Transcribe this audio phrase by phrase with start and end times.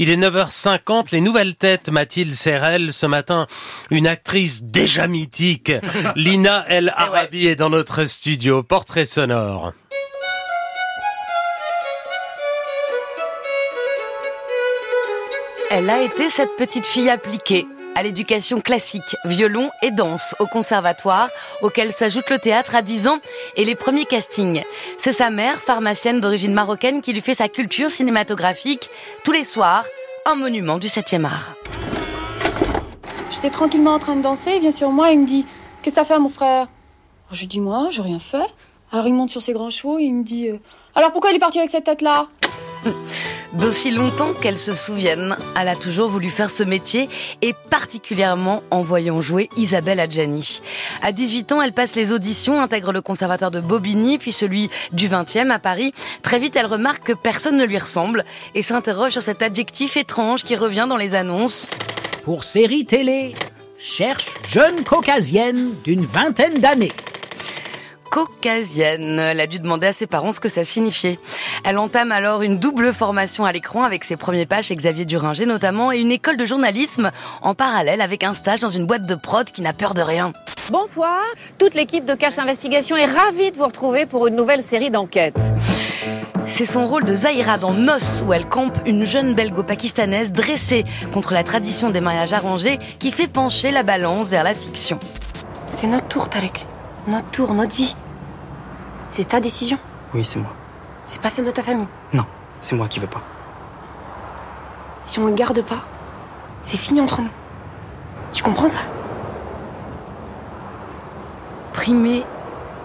[0.00, 3.48] Il est 9h50, les nouvelles têtes, Mathilde Serrel, ce matin,
[3.90, 5.72] une actrice déjà mythique,
[6.14, 9.72] Lina El Eh Arabi est dans notre studio, portrait sonore.
[15.70, 17.66] Elle a été cette petite fille appliquée
[17.98, 21.30] à l'éducation classique, violon et danse au conservatoire,
[21.62, 23.18] auquel s'ajoute le théâtre à 10 ans
[23.56, 24.62] et les premiers castings.
[24.98, 28.88] C'est sa mère, pharmacienne d'origine marocaine, qui lui fait sa culture cinématographique
[29.24, 29.84] tous les soirs,
[30.26, 31.56] un monument du 7e art.
[33.32, 35.44] J'étais tranquillement en train de danser, il vient sur moi et il me dit
[35.82, 36.68] Qu'est-ce que t'as fait, mon frère?
[37.32, 38.46] Je lui dis Moi, j'ai rien fait.
[38.92, 40.58] Alors il monte sur ses grands chevaux et il me dit euh,
[40.94, 42.28] Alors pourquoi il est parti avec cette tête-là?
[43.58, 47.08] D'aussi longtemps qu'elle se souvienne, elle a toujours voulu faire ce métier
[47.42, 50.60] et particulièrement en voyant jouer Isabelle Adjani.
[51.02, 55.08] À 18 ans, elle passe les auditions, intègre le conservatoire de Bobigny, puis celui du
[55.08, 55.92] 20e à Paris.
[56.22, 60.44] Très vite, elle remarque que personne ne lui ressemble et s'interroge sur cet adjectif étrange
[60.44, 61.68] qui revient dans les annonces.
[62.22, 63.34] Pour série télé,
[63.76, 66.92] cherche jeune caucasienne d'une vingtaine d'années.
[68.18, 69.20] Caucasienne.
[69.20, 71.20] Elle a dû demander à ses parents ce que ça signifiait.
[71.64, 75.46] Elle entame alors une double formation à l'écran avec ses premiers pas chez Xavier Duringer
[75.46, 79.14] notamment et une école de journalisme en parallèle avec un stage dans une boîte de
[79.14, 80.32] prod qui n'a peur de rien.
[80.72, 81.20] Bonsoir,
[81.58, 85.40] toute l'équipe de Cache Investigation est ravie de vous retrouver pour une nouvelle série d'enquêtes.
[86.46, 91.34] C'est son rôle de Zahira dans Nos, où elle campe une jeune belgo-pakistanaise dressée contre
[91.34, 94.98] la tradition des mariages arrangés qui fait pencher la balance vers la fiction.
[95.72, 96.66] C'est notre tour, Tarek.
[97.06, 97.94] Notre tour, notre vie.
[99.10, 99.78] C'est ta décision.
[100.14, 100.52] Oui, c'est moi.
[101.04, 101.86] C'est pas celle de ta famille.
[102.12, 102.24] Non,
[102.60, 103.22] c'est moi qui veux pas.
[105.04, 105.84] Si on le garde pas,
[106.62, 107.30] c'est fini entre nous.
[108.32, 108.80] Tu comprends ça?
[111.72, 112.24] Primée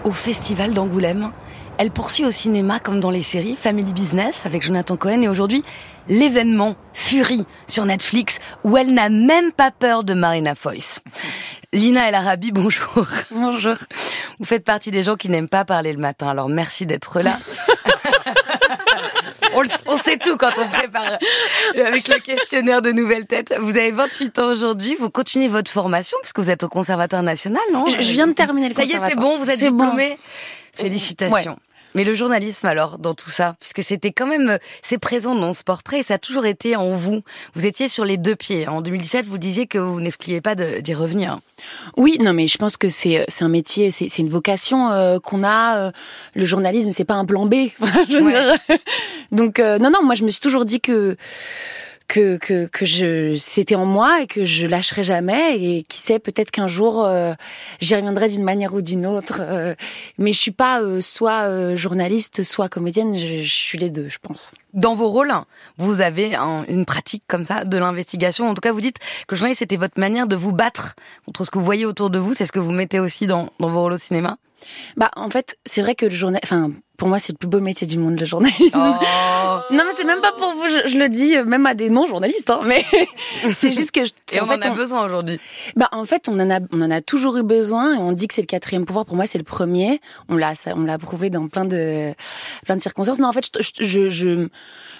[0.04, 1.32] au Festival d'Angoulême,
[1.76, 5.64] elle poursuit au cinéma comme dans les séries Family Business avec Jonathan Cohen et aujourd'hui
[6.08, 11.00] l'événement Fury sur Netflix où elle n'a même pas peur de Marina Foïs.
[11.74, 13.04] Lina El Arabi, bonjour.
[13.32, 13.74] Bonjour.
[14.38, 17.38] Vous faites partie des gens qui n'aiment pas parler le matin, alors merci d'être là.
[19.54, 21.18] on, le- on sait tout quand on prépare
[21.74, 23.54] avec le questionnaire de nouvelles têtes.
[23.58, 27.62] Vous avez 28 ans aujourd'hui, vous continuez votre formation puisque vous êtes au Conservatoire national,
[27.72, 27.86] non?
[27.88, 29.32] Je, je viens de terminer le Ça y est, c'est conservatoire.
[29.32, 29.84] bon, vous êtes C'est bon.
[29.84, 30.16] diplômé.
[30.74, 31.58] Félicitations.
[31.94, 35.52] Mais le journalisme alors dans tout ça, puisque c'était quand même euh, c'est présent dans
[35.52, 37.22] ce portrait et ça a toujours été en vous.
[37.54, 38.66] Vous étiez sur les deux pieds.
[38.68, 41.38] En 2017, vous disiez que vous n'excluiez pas d'y revenir.
[41.96, 45.18] Oui, non, mais je pense que c'est c'est un métier, c'est c'est une vocation euh,
[45.18, 45.76] qu'on a.
[45.78, 45.90] euh,
[46.34, 47.54] le journalisme, c'est pas un plan B.
[48.08, 48.32] je veux Ouais.
[48.32, 48.78] dire.
[49.32, 51.16] Donc euh, non, non, moi je me suis toujours dit que
[52.08, 56.18] que que, que je c'était en moi et que je lâcherai jamais et qui sait
[56.18, 57.32] peut-être qu'un jour euh,
[57.80, 59.38] j'y reviendrai d'une manière ou d'une autre.
[59.40, 59.74] euh,
[60.18, 63.18] mais je suis pas euh, soit euh, journaliste, soit comédienne.
[63.18, 64.52] Je, je suis les deux, je pense.
[64.74, 65.32] Dans vos rôles,
[65.78, 68.48] vous avez un- une pratique comme ça de l'investigation.
[68.48, 70.94] En tout cas, vous dites que le journalisme c'était votre manière de vous battre
[71.26, 72.34] contre ce que vous voyez autour de vous.
[72.34, 74.36] C'est ce que vous mettez aussi dans, dans vos rôles au cinéma.
[74.96, 77.60] Bah en fait, c'est vrai que le journal, enfin pour moi c'est le plus beau
[77.60, 78.70] métier du monde le journalisme.
[78.74, 78.94] Oh.
[79.70, 81.88] Non, mais c'est même pas pour vous, je, je le dis euh, même à des
[81.88, 82.82] non-journalistes, hein, mais
[83.54, 84.04] c'est juste que.
[84.04, 85.40] je- Et on en fait, en a on- besoin aujourd'hui.
[85.76, 88.26] Bah, en fait, on en a, on en a toujours eu besoin et on dit
[88.28, 89.06] que c'est le quatrième pouvoir.
[89.06, 90.00] Pour moi, c'est le premier.
[90.28, 92.12] On l'a, on l'a prouvé dans plein de,
[92.66, 93.18] plein de circonstances.
[93.20, 94.48] Non, en fait, je, je, je,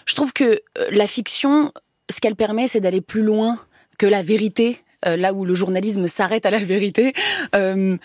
[0.07, 1.73] je trouve que euh, la fiction,
[2.11, 3.59] ce qu'elle permet, c'est d'aller plus loin
[3.99, 7.13] que la vérité, euh, là où le journalisme s'arrête à la vérité.
[7.55, 7.97] Euh,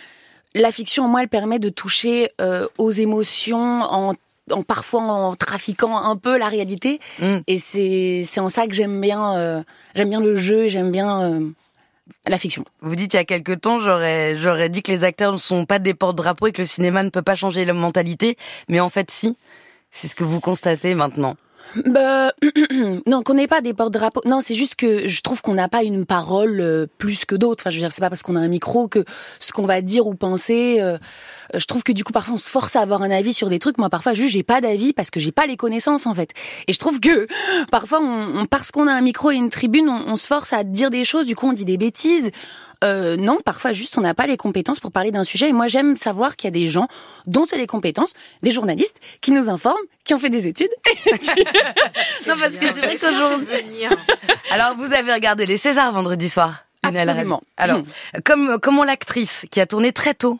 [0.56, 4.14] la fiction, moi, elle permet de toucher euh, aux émotions en
[4.52, 7.38] en parfois en trafiquant un peu la réalité Mm.
[7.46, 9.62] et c'est c'est en ça que j'aime bien euh,
[9.94, 11.50] j'aime bien le jeu et j'aime bien euh,
[12.26, 15.34] la fiction Vous dites il y a quelque temps, j'aurais j'aurais dit que les acteurs
[15.34, 18.38] ne sont pas des porte-drapeaux et que le cinéma ne peut pas changer la mentalité,
[18.70, 19.38] mais en fait si.
[19.92, 21.36] C'est ce que vous constatez maintenant.
[21.86, 22.34] Bah,
[23.06, 24.22] non, qu'on n'ait pas des porte-drapeaux.
[24.25, 27.62] Non, c'est juste que je trouve qu'on n'a pas une parole euh, plus que d'autres.
[27.64, 29.03] Enfin, je veux dire, c'est pas parce qu'on a un micro que
[29.40, 30.78] ce qu'on va dire ou penser.
[30.80, 30.97] euh,
[31.53, 33.59] je trouve que du coup, parfois, on se force à avoir un avis sur des
[33.59, 33.78] trucs.
[33.78, 36.31] Moi, parfois, juste, j'ai pas d'avis parce que j'ai pas les connaissances, en fait.
[36.68, 37.28] Et je trouve que
[37.72, 40.53] parfois, on, on- parce qu'on a un micro et une tribune, on, on se force
[40.53, 41.26] à dire des choses.
[41.28, 42.32] Du coup, on dit des bêtises.
[42.84, 45.49] Euh, non, parfois juste on n'a pas les compétences pour parler d'un sujet.
[45.49, 46.87] Et moi, j'aime savoir qu'il y a des gens
[47.26, 50.70] dont c'est les compétences, des journalistes qui nous informent, qui ont fait des études.
[52.28, 53.85] non, parce que c'est vrai qu'aujourd'hui,
[54.52, 56.66] Alors vous avez regardé les Césars vendredi soir.
[56.84, 57.41] Absolument.
[57.58, 57.81] Alors
[58.23, 60.40] comme comment l'actrice qui a tourné très tôt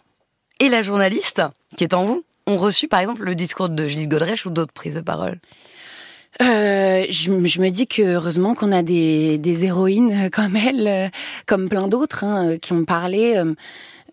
[0.60, 1.42] et la journaliste
[1.76, 4.74] qui est en vous ont reçu par exemple le discours de Judith Godrèche ou d'autres
[4.74, 5.40] prises de parole?
[6.42, 10.56] Euh, je, me- je me dis que heureusement qu'on a des, des héroïnes euh, comme
[10.56, 11.08] elle, euh,
[11.46, 13.42] comme plein d'autres hein, euh, qui ont parlé.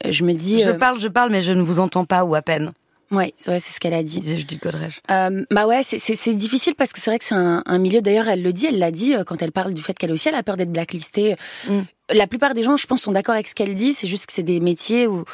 [0.05, 0.61] Je me dis.
[0.63, 2.73] Je parle, je parle, mais je ne vous entends pas ou à peine.
[3.11, 4.19] Ouais, c'est vrai, c'est ce qu'elle a dit.
[4.21, 5.01] Disait Judith Godrèche.
[5.11, 8.01] Euh, bah ouais, c'est- difficile parce que c'est vrai que c'est un, un milieu.
[8.03, 10.29] D'ailleurs, elle le dit, elle l'a dit euh, quand elle parle du fait qu'elle aussi
[10.29, 11.37] elle a peur d'être blacklistée.
[11.69, 11.81] Mm.
[12.13, 13.93] La plupart des gens, je pense, sont d'accord avec ce qu'elle dit.
[13.93, 15.25] C'est juste que c'est des métiers où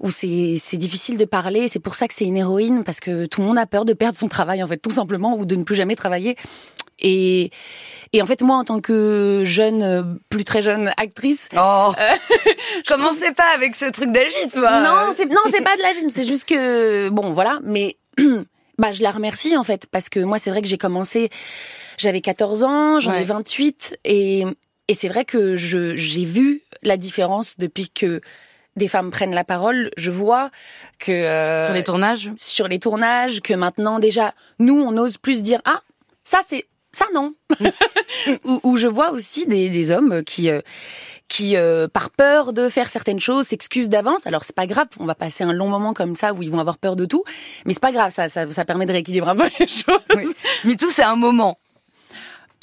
[0.00, 1.68] où c'est c'est difficile de parler.
[1.68, 3.92] C'est pour ça que c'est une héroïne parce que tout le monde a peur de
[3.92, 6.36] perdre son travail en fait, tout simplement, ou de ne plus jamais travailler.
[6.98, 7.50] Et
[8.14, 11.92] et en fait, moi, en tant que jeune, euh, plus très jeune actrice, Oh.
[12.88, 14.60] Commencez pas avec ce truc d'agisme.
[14.60, 17.96] Non, c'est non, c'est pas de l'agisme, c'est juste que bon, voilà, mais
[18.78, 21.30] bah je la remercie en fait parce que moi c'est vrai que j'ai commencé
[21.98, 23.24] j'avais 14 ans, j'en ai Ouais.
[23.24, 24.44] 28 et
[24.88, 28.20] et c'est vrai que je j'ai vu la différence depuis que
[28.76, 30.50] des femmes prennent la parole, je vois
[30.98, 32.30] que euh, Sur les tournages?
[32.36, 35.80] sur les tournages que maintenant déjà nous on ose plus dire ah
[36.24, 37.34] ça c'est ça non
[38.44, 40.60] où, où je vois aussi des, des hommes qui euh,
[41.28, 45.06] qui euh, par peur de faire certaines choses s'excusent d'avance alors c'est pas grave on
[45.06, 47.24] va passer un long moment comme ça où ils vont avoir peur de tout
[47.64, 49.98] mais c'est pas grave ça ça, ça permet de rééquilibrer un peu les choses
[50.64, 51.58] Mais tout, c'est un moment.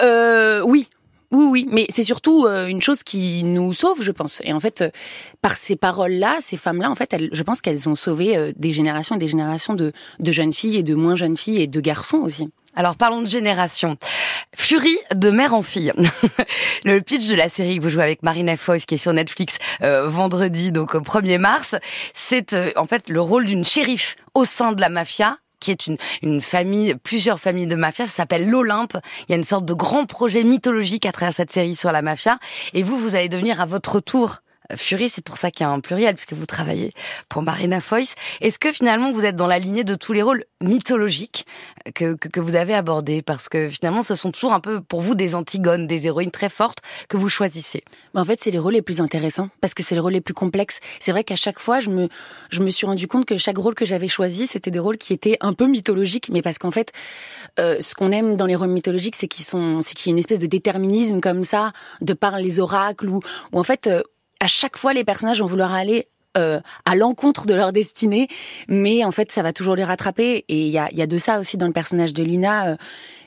[0.02, 0.88] euh, oui.
[1.32, 4.42] Oui, oui, mais c'est surtout une chose qui nous sauve, je pense.
[4.42, 4.82] Et en fait,
[5.42, 9.14] par ces paroles-là, ces femmes-là, en fait, elles, je pense qu'elles ont sauvé des générations
[9.14, 12.16] et des générations de, de jeunes filles et de moins jeunes filles et de garçons
[12.16, 12.50] aussi.
[12.74, 13.96] Alors parlons de génération.
[14.56, 15.92] Furie de mère en fille.
[16.84, 19.58] le pitch de la série que vous jouez avec Marina Foïs qui est sur Netflix
[19.82, 21.74] euh, vendredi, donc au 1er mars,
[22.14, 25.86] c'est euh, en fait le rôle d'une shérif au sein de la mafia qui est
[25.86, 28.96] une, une famille, plusieurs familles de mafia, ça s'appelle l'Olympe.
[29.28, 32.00] Il y a une sorte de grand projet mythologique à travers cette série sur la
[32.00, 32.38] mafia.
[32.72, 34.38] Et vous, vous allez devenir à votre tour
[34.76, 36.92] Fury, c'est pour ça qu'il y a un pluriel, puisque vous travaillez
[37.28, 38.14] pour Marina Foïs.
[38.40, 41.46] Est-ce que finalement vous êtes dans la lignée de tous les rôles mythologiques
[41.94, 43.22] que, que, vous avez abordés?
[43.22, 46.48] Parce que finalement ce sont toujours un peu pour vous des antigones, des héroïnes très
[46.48, 47.82] fortes que vous choisissez.
[48.14, 50.20] Mais en fait, c'est les rôles les plus intéressants parce que c'est les rôles les
[50.20, 50.80] plus complexes.
[50.98, 52.08] C'est vrai qu'à chaque fois, je me,
[52.50, 55.12] je me suis rendu compte que chaque rôle que j'avais choisi, c'était des rôles qui
[55.12, 56.92] étaient un peu mythologiques, mais parce qu'en fait,
[57.58, 60.14] euh, ce qu'on aime dans les rôles mythologiques, c'est qu'ils sont, c'est qu'il y a
[60.14, 63.20] une espèce de déterminisme comme ça, de par les oracles, où
[63.52, 64.02] en fait, euh,
[64.40, 68.28] à chaque fois, les personnages vont vouloir aller euh, à l'encontre de leur destinée,
[68.68, 70.44] mais en fait, ça va toujours les rattraper.
[70.48, 72.68] Et il y a, y a de ça aussi dans le personnage de Lina.
[72.70, 72.76] euh,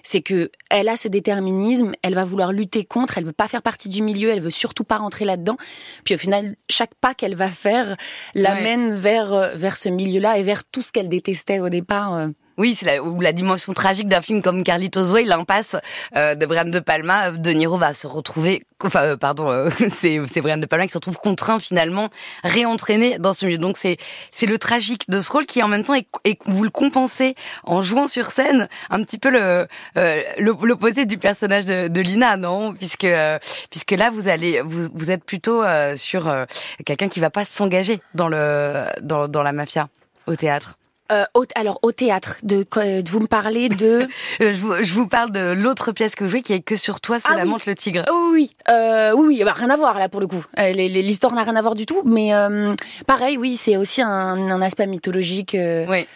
[0.04, 3.62] c'est que elle a ce déterminisme, elle va vouloir lutter contre, elle veut pas faire
[3.62, 5.56] partie du milieu, elle veut surtout pas rentrer là-dedans.
[6.04, 7.96] Puis au final, chaque pas qu'elle va faire
[8.36, 12.28] l'amène vers euh, vers ce milieu-là et vers tout ce qu'elle détestait au départ.
[12.58, 12.62] Euh.
[12.62, 15.76] Oui, c'est la, ou la dimension tragique d'un film comme Carlitos Way, l'impasse
[16.16, 17.32] euh, de Brian De Palma.
[17.32, 20.92] De Niro va se retrouver, enfin, euh, pardon, euh, c'est c'est Brian De Palma qui
[20.94, 22.10] se retrouve contraint finalement,
[22.44, 23.58] réentraîné dans ce milieu.
[23.58, 23.98] Donc c'est
[24.32, 27.36] c'est le tragique de ce rôle qui en même temps est, est- vous le compensez
[27.64, 29.68] en jouant sur scène un petit peu le
[29.98, 32.74] euh, l'op- l'opposé du personnage de, de Lina, non?
[32.74, 33.40] Puisque euh,
[33.72, 36.46] puisque là vous allez vous vous êtes plutôt euh, sur euh,
[36.86, 39.88] quelqu'un qui va pas s'engager dans le dans dans la mafia
[40.28, 40.78] au théâtre.
[41.12, 44.08] Euh, au- alors au théâtre, de, de vous me parlez de
[44.42, 46.76] Euh, je, vous, je vous parle de l'autre pièce que vous jouez qui est que
[46.78, 47.50] sur toi, c'est Ah la oui.
[47.50, 48.04] montre le tigre.
[48.10, 50.44] Oh oui, euh, oui, oui, bah, rien à voir là pour le coup.
[50.58, 52.74] Euh, L'histoire n'a rien à voir du tout, mais euh,
[53.06, 55.56] pareil, oui, c'est aussi un, un aspect mythologique.
[55.56, 56.08] euh, Oui.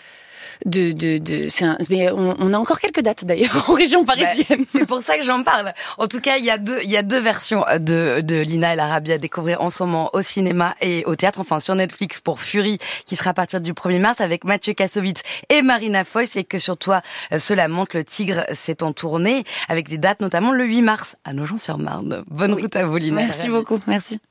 [0.66, 4.04] De, de, de, c'est un- mais on, on a encore quelques dates d'ailleurs en région
[4.06, 4.66] parisienne.
[4.68, 5.74] C'est pour ça que j'en parle.
[5.98, 8.74] En tout cas, il y a deux, il y a deux versions de, de Lina
[8.74, 12.20] et l'Arabie à découvrir en ce moment au cinéma et au théâtre, enfin sur Netflix
[12.20, 16.36] pour Fury, qui sera à partir du 1er mars avec Mathieu Kassovitz et Marina Foïs
[16.36, 17.02] et que sur toi,
[17.32, 21.16] euh, cela monte le tigre, c'est en tournée avec des dates notamment le 8 mars
[21.24, 22.24] à Nogent-sur-Marne.
[22.28, 22.62] Bonne Oui.
[22.64, 23.18] route à vous, Lina.
[23.22, 24.20] Merci beaucoup, merci.